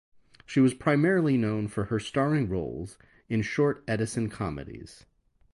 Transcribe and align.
She 0.47 0.59
was 0.59 0.73
primarily 0.73 1.37
known 1.37 1.67
for 1.67 1.83
her 1.83 1.99
starring 1.99 2.49
roles 2.49 2.97
in 3.29 3.43
short 3.43 3.83
Edison 3.87 4.29
comedies. 4.29 5.05